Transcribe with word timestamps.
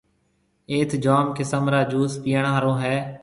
ايٿ 0.71 0.91
جوم 1.03 1.27
قسم 1.37 1.63
را 1.73 1.81
جوُس 1.91 2.13
پِئيڻ 2.23 2.43
هاورن 2.53 2.75
هيَ۔ 2.83 2.97